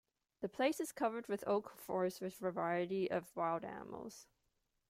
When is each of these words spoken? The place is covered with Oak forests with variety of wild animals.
The 0.39 0.49
place 0.49 0.79
is 0.79 0.91
covered 0.91 1.27
with 1.27 1.43
Oak 1.45 1.77
forests 1.77 2.21
with 2.21 2.39
variety 2.39 3.11
of 3.11 3.29
wild 3.35 3.63
animals. 3.63 4.25